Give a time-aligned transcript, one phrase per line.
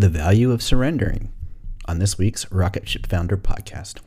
[0.00, 1.30] the value of surrendering
[1.84, 3.98] on this week's Rocket Ship Founder podcast.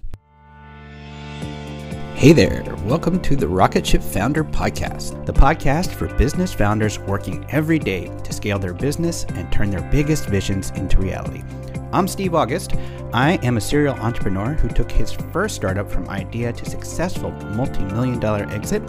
[2.16, 7.46] Hey there, welcome to the Rocket Ship Founder Podcast, the podcast for business founders working
[7.50, 11.44] every day to scale their business and turn their biggest visions into reality.
[11.92, 12.74] I'm Steve August.
[13.14, 17.84] I am a serial entrepreneur who took his first startup from idea to successful multi
[17.84, 18.82] million dollar exit.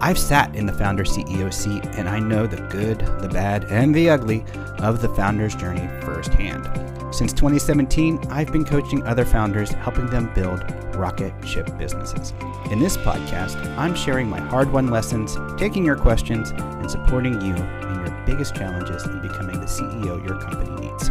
[0.00, 3.94] I've sat in the founder CEO seat and I know the good, the bad, and
[3.94, 4.44] the ugly
[4.78, 6.66] of the founder's journey firsthand.
[7.12, 10.62] Since 2017, I've been coaching other founders, helping them build
[10.94, 12.32] rocket ship businesses.
[12.70, 17.54] In this podcast, I'm sharing my hard won lessons, taking your questions, and supporting you
[17.54, 21.10] in your biggest challenges in becoming the CEO your company needs.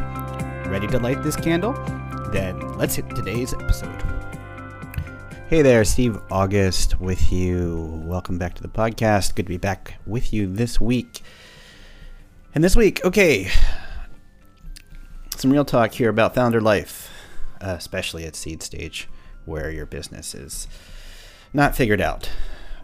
[0.69, 1.73] Ready to light this candle?
[2.31, 4.16] Then let's hit today's episode.
[5.49, 8.03] Hey there, Steve August with you.
[8.03, 9.33] Welcome back to the podcast.
[9.33, 11.21] Good to be back with you this week.
[12.53, 13.49] And this week, okay,
[15.37, 17.09] some real talk here about founder life,
[17.61, 19.07] especially at seed stage
[19.45, 20.67] where your business is
[21.53, 22.29] not figured out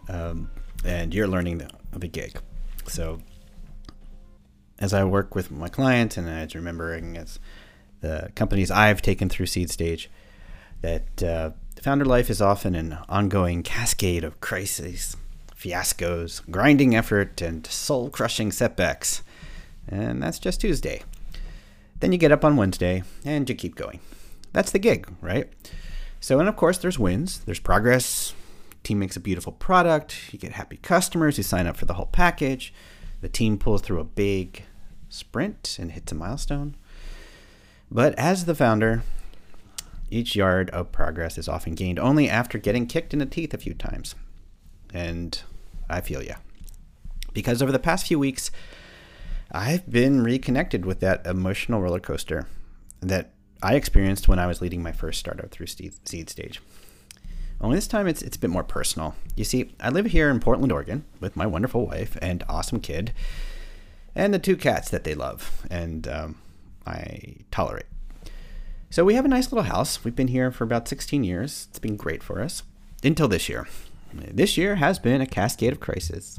[0.08, 0.50] um,
[0.86, 2.40] and you're learning the, the gig.
[2.86, 3.20] So,
[4.78, 7.38] as I work with my clients and as remembering as
[8.00, 10.08] the companies I've taken through seed stage,
[10.80, 11.50] that uh,
[11.84, 15.18] founder life is often an ongoing cascade of crises,
[15.54, 19.22] fiascos, grinding effort, and soul crushing setbacks.
[19.86, 21.02] And that's just Tuesday.
[22.00, 24.00] Then you get up on Wednesday and you keep going.
[24.54, 25.52] That's the gig, right?
[26.20, 28.32] So, and of course, there's wins, there's progress.
[28.82, 30.32] Team makes a beautiful product.
[30.32, 32.72] You get happy customers who sign up for the whole package.
[33.20, 34.64] The team pulls through a big
[35.10, 36.76] sprint and hits a milestone.
[37.90, 39.02] But as the founder,
[40.14, 43.58] each yard of progress is often gained only after getting kicked in the teeth a
[43.58, 44.14] few times.
[44.92, 45.40] And
[45.90, 46.36] I feel ya.
[47.32, 48.52] Because over the past few weeks,
[49.50, 52.46] I've been reconnected with that emotional roller coaster
[53.00, 56.60] that I experienced when I was leading my first startup through seed stage.
[57.60, 59.16] Only this time it's, it's a bit more personal.
[59.36, 63.12] You see, I live here in Portland, Oregon with my wonderful wife and awesome kid
[64.14, 66.36] and the two cats that they love and um,
[66.86, 67.86] I tolerate.
[68.94, 70.04] So we have a nice little house.
[70.04, 71.66] We've been here for about 16 years.
[71.68, 72.62] It's been great for us
[73.02, 73.66] until this year.
[74.12, 76.38] This year has been a cascade of crises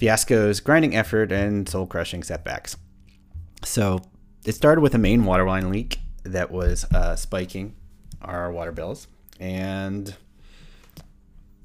[0.00, 2.76] fiascos, grinding effort, and soul crushing setbacks.
[3.62, 4.00] So
[4.44, 7.76] it started with a main water line leak that was uh, spiking
[8.20, 9.06] our water bills.
[9.38, 10.16] And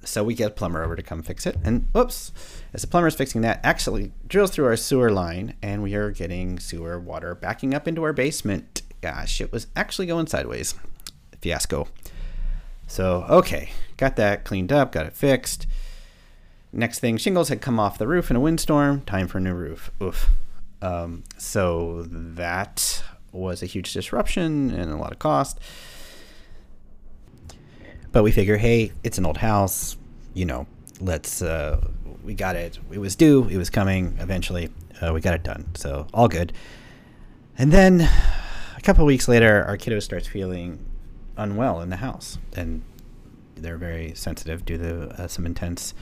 [0.06, 1.58] so we get a plumber over to come fix it.
[1.64, 2.32] And whoops,
[2.74, 6.12] as the plumber is fixing that, actually drills through our sewer line, and we are
[6.12, 8.83] getting sewer water backing up into our basement.
[9.04, 10.76] Gosh, it was actually going sideways.
[11.42, 11.90] Fiasco.
[12.88, 15.68] So, okay, got that cleaned up, got it fixed.
[16.72, 19.02] Next thing, shingles had come off the roof in a windstorm.
[19.02, 19.92] Time for a new roof.
[20.02, 20.30] Oof.
[20.82, 23.04] Um, so that
[23.34, 25.60] was a huge disruption and a lot of cost.
[28.14, 29.98] But we figure, hey, it's an old house.
[30.34, 30.66] You know,
[31.02, 31.42] let's.
[31.42, 31.86] Uh,
[32.24, 32.80] we got it.
[32.90, 33.50] It was due.
[33.50, 34.16] It was coming.
[34.22, 34.70] Eventually,
[35.02, 35.76] uh, we got it done.
[35.76, 36.54] So all good.
[37.58, 38.10] And then
[38.84, 40.86] couple weeks later, our kiddo starts feeling
[41.38, 42.84] unwell in the house, and
[43.56, 45.94] they're very sensitive due to uh, some intense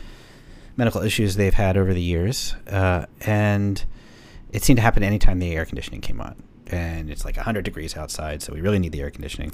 [0.76, 3.86] medical issues they've had over the years, uh, and
[4.52, 6.42] it seemed to happen anytime the air conditioning came on.
[6.68, 9.54] And it's like 100 degrees outside, so we really need the air conditioning.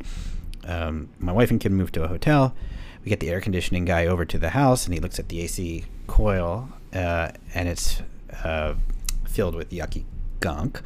[0.66, 2.56] Um, my wife and kid moved to a hotel.
[3.04, 5.42] We get the air conditioning guy over to the house, and he looks at the
[5.42, 8.02] AC coil, uh, and it's
[8.44, 8.76] uh,
[9.26, 10.06] filled with yucky
[10.40, 10.82] gunk.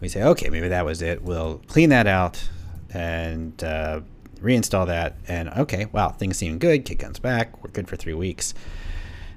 [0.00, 1.22] We say, okay, maybe that was it.
[1.22, 2.48] We'll clean that out
[2.92, 4.00] and uh,
[4.40, 5.16] reinstall that.
[5.28, 6.84] And okay, wow, things seem good.
[6.84, 7.62] Kid comes back.
[7.62, 8.54] We're good for three weeks.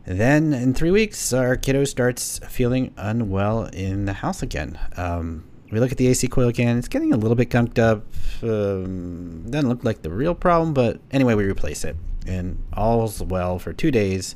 [0.05, 4.77] Then in three weeks, our kiddo starts feeling unwell in the house again.
[4.97, 6.77] Um, we look at the AC coil again.
[6.77, 8.05] It's getting a little bit gunked up.
[8.43, 11.95] Um, doesn't look like the real problem, but anyway, we replace it.
[12.27, 14.35] And all's well for two days.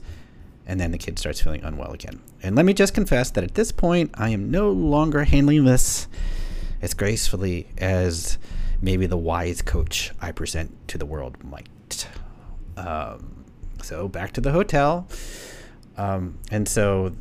[0.68, 2.22] And then the kid starts feeling unwell again.
[2.44, 6.08] And let me just confess that at this point, I am no longer handling this
[6.82, 8.38] as gracefully as
[8.82, 12.08] maybe the wise coach I present to the world might.
[12.76, 13.46] Um,
[13.82, 15.08] so back to the hotel.
[15.98, 17.14] Um, and so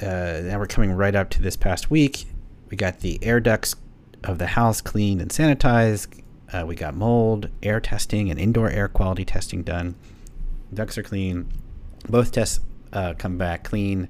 [0.00, 2.26] uh, now we're coming right up to this past week.
[2.70, 3.74] We got the air ducts
[4.24, 6.22] of the house cleaned and sanitized.
[6.52, 9.96] Uh, we got mold, air testing, and indoor air quality testing done.
[10.72, 11.48] Ducts are clean.
[12.08, 12.60] Both tests
[12.96, 14.08] uh, come back clean.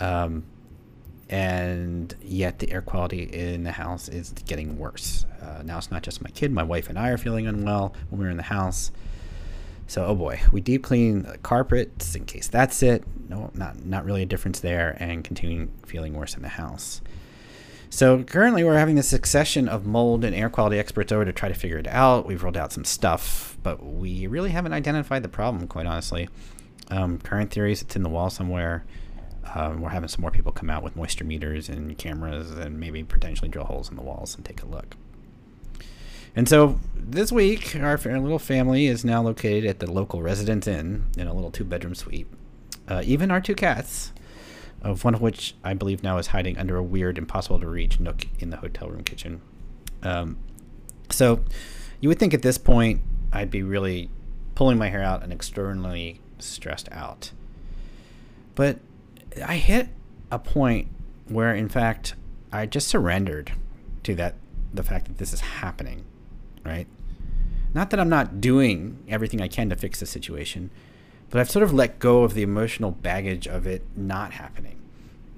[0.00, 0.44] Um,
[1.28, 5.26] and yet the air quality in the house is getting worse.
[5.40, 8.20] Uh, now it's not just my kid, my wife and I are feeling unwell when
[8.20, 8.90] we're in the house.
[9.86, 13.04] So, oh boy, we deep clean the carpets in case that's it.
[13.28, 17.00] No, not not really a difference there, and continuing feeling worse in the house.
[17.90, 21.48] So currently, we're having a succession of mold and air quality experts over to try
[21.48, 22.24] to figure it out.
[22.24, 26.28] We've rolled out some stuff, but we really haven't identified the problem, quite honestly.
[26.88, 28.84] Um, current theories, it's in the wall somewhere.
[29.54, 33.02] Um, we're having some more people come out with moisture meters and cameras and maybe
[33.02, 34.96] potentially drill holes in the walls and take a look.
[36.36, 41.06] And so this week, our, little family is now located at the local Residence Inn
[41.16, 42.28] in a little two bedroom suite.
[42.88, 44.12] Uh, even our two cats,
[44.82, 48.00] of one of which I believe now is hiding under a weird, impossible to reach
[48.00, 49.40] nook in the hotel room kitchen.
[50.02, 50.38] Um,
[51.10, 51.40] so
[52.00, 53.02] you would think at this point
[53.32, 54.08] I'd be really
[54.54, 57.32] pulling my hair out and externally stressed out.
[58.54, 58.78] But
[59.44, 59.88] I hit
[60.30, 60.88] a point
[61.28, 62.14] where, in fact,
[62.52, 63.52] I just surrendered
[64.02, 64.34] to that
[64.72, 66.04] the fact that this is happening,
[66.64, 66.86] right?
[67.72, 70.70] Not that I'm not doing everything I can to fix the situation,
[71.28, 74.80] but I've sort of let go of the emotional baggage of it not happening,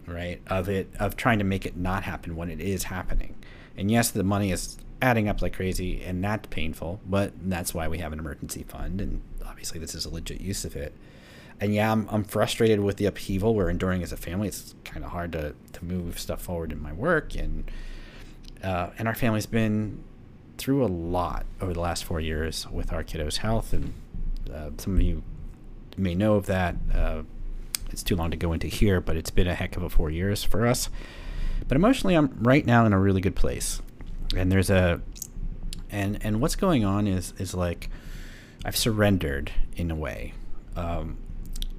[0.07, 0.41] right?
[0.47, 3.37] Of it of trying to make it not happen when it is happening.
[3.77, 7.89] And yes, the money is adding up like crazy, and that's painful, but that's why
[7.89, 10.95] we have an emergency fund, and obviously this is a legit use of it
[11.63, 14.49] and yeah, I'm, I'm frustrated with the upheaval we're enduring as a family.
[14.49, 17.71] It's kind of hard to, to move stuff forward in my work, and
[18.65, 20.03] uh, and our family's been
[20.59, 23.95] through a lot over the last four years with our kiddos' health, and
[24.53, 25.23] uh, some of you
[25.97, 26.75] may know of that.
[26.93, 27.23] Uh,
[27.91, 30.11] it's too long to go into here, but it's been a heck of a four
[30.11, 30.89] years for us.
[31.69, 33.81] But emotionally, I'm right now in a really good place,
[34.37, 35.01] and there's a
[35.91, 37.91] and and what's going on is is like
[38.65, 40.35] I've surrendered in a way.
[40.77, 41.19] Um,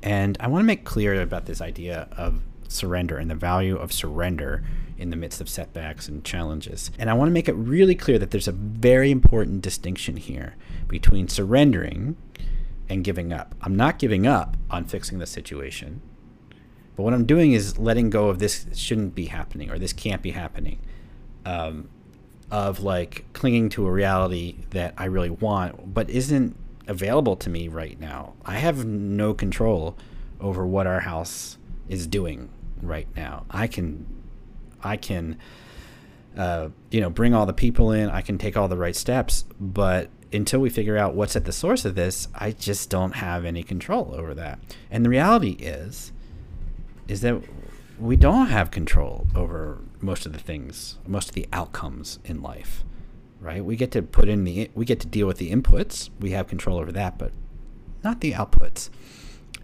[0.02, 3.94] and I want to make clear about this idea of surrender and the value of
[3.94, 4.64] surrender
[4.98, 6.92] in the midst of setbacks and challenges.
[7.00, 10.56] And I want to make it really clear that there's a very important distinction here
[10.88, 12.18] between surrendering
[12.90, 13.56] and giving up.
[13.62, 16.02] I'm not giving up on fixing the situation,
[16.96, 20.22] but what I'm doing is letting go of this shouldn't be happening or this can't
[20.22, 20.80] be happening.
[21.46, 21.90] Um,
[22.54, 26.56] of like clinging to a reality that I really want, but isn't
[26.88, 28.34] available to me right now.
[28.46, 29.98] I have no control
[30.40, 31.58] over what our house
[31.90, 33.46] is doing right now.
[33.50, 34.06] I can,
[34.84, 35.40] I can,
[36.38, 38.12] uh, you know, bring all the people in.
[38.12, 41.52] I can take all the right steps, but until we figure out what's at the
[41.52, 44.60] source of this, I just don't have any control over that.
[44.92, 46.12] And the reality is,
[47.08, 47.42] is that
[48.00, 52.84] we don't have control over most of the things, most of the outcomes in life
[53.44, 53.64] right?
[53.64, 56.10] We get to put in the we get to deal with the inputs.
[56.20, 57.34] We have control over that, but
[58.04, 58.90] not the outputs.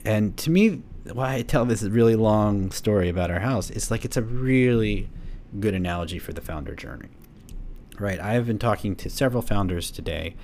[0.05, 0.81] And to me,
[1.11, 5.09] why I tell this really long story about our house is like it's a really
[5.59, 7.09] good analogy for the founder journey.
[7.97, 8.19] Right?
[8.19, 10.35] I have been talking to several founders today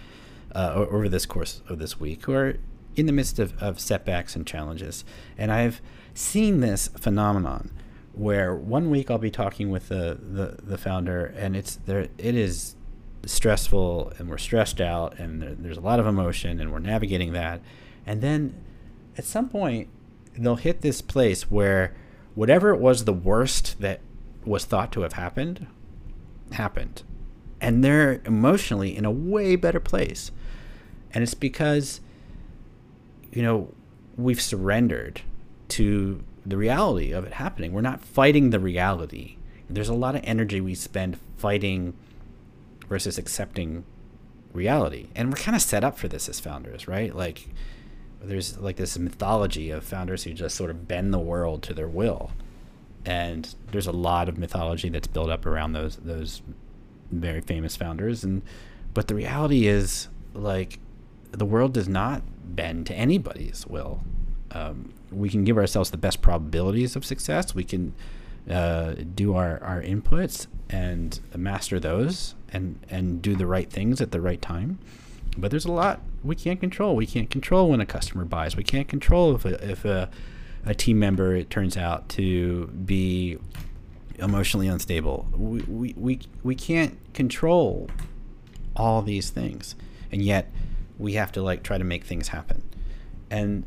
[0.53, 2.57] uh, over this course of this week who are
[2.95, 5.03] in the midst of, of setbacks and challenges.
[5.37, 5.81] And I've
[6.13, 7.71] seen this phenomenon
[8.17, 12.35] where one week I'll be talking with the, the, the founder and it's there it
[12.35, 12.75] is
[13.25, 17.33] stressful and we're stressed out and there, there's a lot of emotion and we're navigating
[17.33, 17.61] that.
[18.05, 18.55] And then
[19.17, 19.89] at some point,
[20.37, 21.95] they'll hit this place where
[22.35, 24.01] whatever it was the worst that
[24.43, 25.67] was thought to have happened
[26.51, 27.03] happened.
[27.59, 30.31] And they're emotionally in a way better place.
[31.11, 32.01] And it's because,
[33.31, 33.73] you know,
[34.17, 35.21] we've surrendered
[35.69, 37.71] to the reality of it happening.
[37.71, 39.37] We're not fighting the reality.
[39.69, 41.93] There's a lot of energy we spend fighting
[42.87, 43.83] versus accepting
[44.53, 45.07] reality.
[45.15, 47.15] And we're kind of set up for this as founders, right?
[47.15, 47.47] Like
[48.21, 51.87] there's like this mythology of founders who just sort of bend the world to their
[51.87, 52.31] will.
[53.05, 56.41] And there's a lot of mythology that's built up around those those
[57.11, 58.41] very famous founders and
[58.95, 60.79] but the reality is like
[61.31, 62.23] the world does not
[62.55, 64.01] bend to anybody's will.
[64.55, 67.53] Um, we can give ourselves the best probabilities of success.
[67.53, 67.93] We can
[68.49, 74.11] uh, do our, our inputs and master those and and do the right things at
[74.11, 74.79] the right time.
[75.37, 76.95] But there's a lot we can't control.
[76.95, 78.55] We can't control when a customer buys.
[78.55, 80.09] We can't control if a, if a,
[80.65, 83.37] a team member it turns out to be
[84.17, 85.27] emotionally unstable.
[85.35, 87.89] We, we, we, we can't control
[88.75, 89.75] all these things.
[90.11, 90.51] And yet
[90.97, 92.63] we have to like try to make things happen.
[93.29, 93.65] And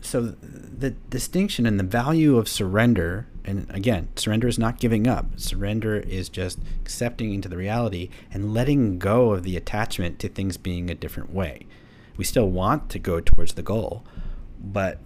[0.00, 5.26] so the distinction and the value of surrender and again surrender is not giving up.
[5.38, 10.56] Surrender is just accepting into the reality and letting go of the attachment to things
[10.56, 11.66] being a different way.
[12.16, 14.04] We still want to go towards the goal
[14.58, 14.98] but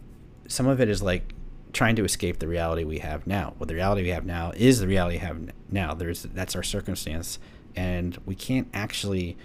[0.48, 1.34] some of it is like
[1.72, 3.54] trying to escape the reality we have now.
[3.58, 5.94] Well the reality we have now is the reality we have now.
[5.94, 7.38] There's that's our circumstance
[7.76, 9.36] and we can't actually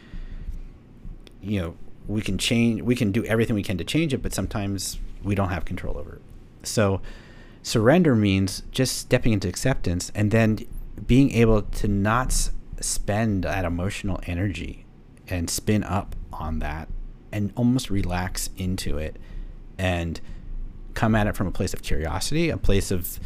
[1.42, 1.76] you know
[2.08, 5.36] we can change we can do everything we can to change it but sometimes we
[5.36, 6.22] don't have control over.
[6.64, 7.02] So
[7.64, 10.60] surrender means just stepping into acceptance and then
[11.06, 14.86] being able to not spend that emotional energy
[15.28, 16.88] and spin up on that
[17.32, 19.18] and almost relax into it
[19.78, 20.22] and
[20.94, 23.20] come at it from a place of curiosity, a place of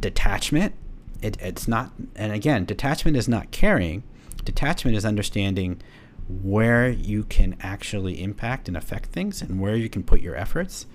[0.00, 0.74] detachment.
[1.20, 4.02] It, it's not, and again, detachment is not caring.
[4.44, 5.80] Detachment is understanding
[6.28, 10.86] where you can actually impact and affect things and where you can put your efforts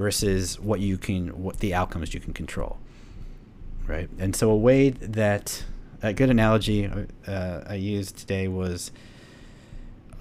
[0.00, 2.78] versus what you can, what the outcomes you can control.
[3.86, 4.08] Right.
[4.18, 5.62] And so, a way that
[6.02, 6.90] a good analogy
[7.26, 8.92] uh, I used today was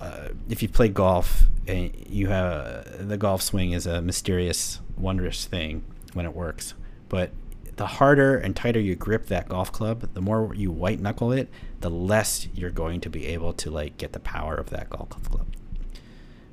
[0.02, 5.46] uh, if you play golf and you have the golf swing is a mysterious, wondrous
[5.46, 6.74] thing when it works,
[7.08, 7.32] but
[7.78, 11.48] the harder and tighter you grip that golf club, the more you white knuckle it,
[11.80, 15.10] the less you're going to be able to like get the power of that golf
[15.30, 15.48] club.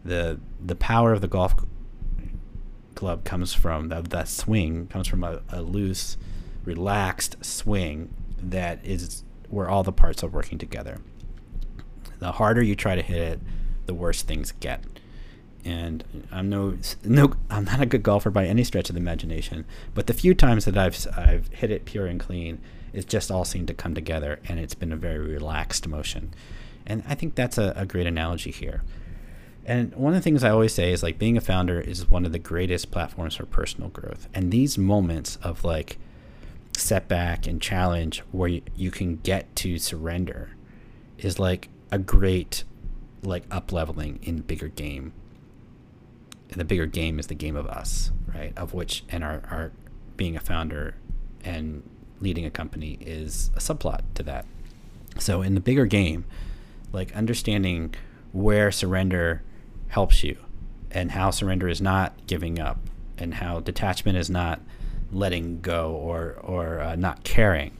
[0.04, 1.56] The the power of the golf
[2.96, 6.16] club comes from the, that swing comes from a, a loose,
[6.64, 8.12] relaxed swing
[8.42, 10.98] that is where all the parts are working together.
[12.18, 13.40] The harder you try to hit it,
[13.86, 14.82] the worse things get.
[15.64, 19.64] And I'm no no I'm not a good golfer by any stretch of the imagination,
[19.94, 22.60] but the few times that I've I've hit it pure and clean,
[22.92, 26.32] it's just all seemed to come together, and it's been a very relaxed motion.
[26.86, 28.82] And I think that's a, a great analogy here.
[29.66, 32.24] And one of the things I always say is like being a founder is one
[32.24, 34.28] of the greatest platforms for personal growth.
[34.32, 35.98] And these moments of like
[36.76, 40.50] setback and challenge where you, you can get to surrender
[41.18, 42.62] is like a great
[43.22, 45.12] like up leveling in bigger game.
[46.50, 48.52] And the bigger game is the game of us, right?
[48.56, 49.72] Of which and our, our
[50.16, 50.94] being a founder
[51.44, 51.82] and
[52.20, 54.46] leading a company is a subplot to that.
[55.18, 56.24] So in the bigger game,
[56.92, 57.96] like understanding
[58.30, 59.42] where surrender
[59.88, 60.36] helps you
[60.90, 62.78] and how surrender is not giving up
[63.18, 64.60] and how detachment is not
[65.12, 67.76] letting go or or uh, not caring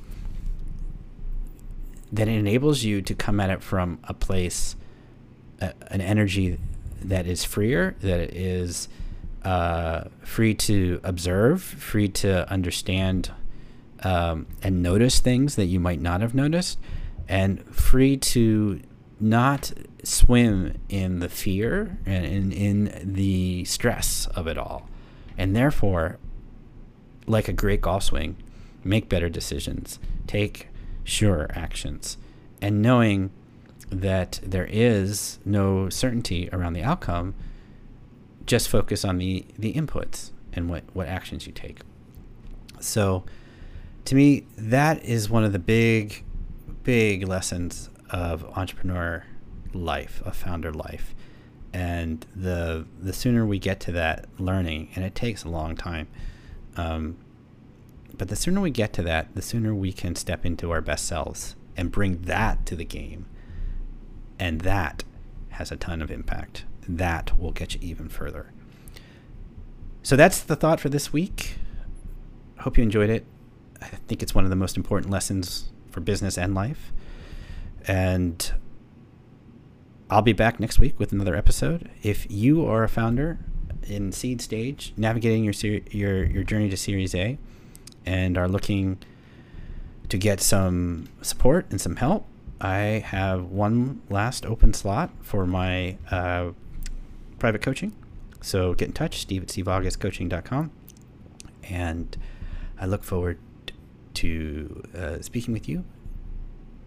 [2.12, 4.76] then it enables you to come at it from a place
[5.60, 6.58] an energy
[7.02, 8.88] that is freer that is
[9.44, 13.30] uh, free to observe free to understand
[14.02, 16.78] um, and notice things that you might not have noticed
[17.28, 18.80] and free to
[19.18, 24.88] not swim in the fear and in, in the stress of it all
[25.38, 26.18] and therefore
[27.26, 28.37] like a great golf swing,
[28.85, 30.68] make better decisions, take
[31.04, 32.16] sure actions,
[32.62, 33.30] and knowing
[33.90, 37.35] that there is no certainty around the outcome,
[38.44, 41.80] just focus on the the inputs and what what actions you take.
[42.80, 43.25] So,
[44.04, 46.25] to me, that is one of the big,
[46.85, 49.25] big lessons of entrepreneur
[49.72, 51.14] life, of founder life,
[51.72, 56.08] and the the sooner we get to that learning, and it takes a long time
[56.76, 57.16] um,
[58.16, 61.06] but the sooner we get to that, the sooner we can step into our best
[61.06, 63.26] selves and bring that to the game.
[64.38, 65.04] And that
[65.50, 66.64] has a ton of impact.
[66.88, 68.52] That will get you even further.
[70.02, 71.56] So that's the thought for this week.
[72.60, 73.26] Hope you enjoyed it.
[73.82, 76.92] I think it's one of the most important lessons for business and life.
[77.86, 78.52] And
[80.10, 81.90] I'll be back next week with another episode.
[82.02, 83.38] If you are a founder
[83.84, 87.38] in seed stage, navigating your ser- your your journey to Series A,
[88.04, 88.98] and are looking
[90.08, 92.26] to get some support and some help,
[92.60, 96.50] I have one last open slot for my uh,
[97.38, 97.92] private coaching.
[98.40, 100.70] So get in touch, steve at steveaugustcoaching.com.
[101.64, 102.16] And
[102.78, 103.38] I look forward
[104.14, 105.84] to uh, speaking with you.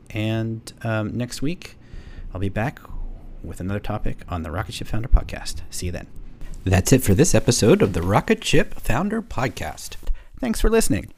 [0.10, 1.78] And um, next week,
[2.34, 2.80] I'll be back
[3.44, 5.62] with another topic on the Rocket Ship Founder Podcast.
[5.70, 6.08] See you then.
[6.64, 9.96] That's it for this episode of the Rocket Ship Founder Podcast.
[10.40, 11.14] Thanks for listening.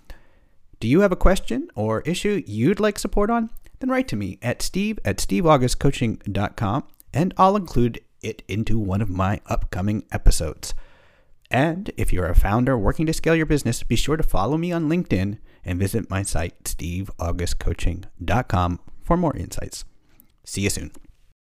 [0.80, 3.50] Do you have a question or issue you'd like support on?
[3.80, 6.84] Then write to me at steve at steveaugustcoaching.com
[7.14, 10.74] and I'll include it into one of my upcoming episodes.
[11.50, 14.72] And if you're a founder working to scale your business, be sure to follow me
[14.72, 19.86] on LinkedIn and visit my site, steveaugustcoaching.com, for more insights.
[20.44, 20.92] See you soon.